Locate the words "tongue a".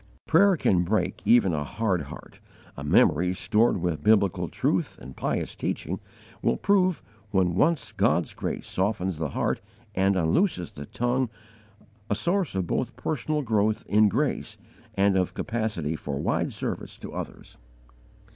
10.87-12.15